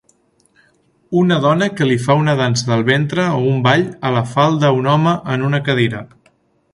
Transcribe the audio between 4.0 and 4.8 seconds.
a la falda a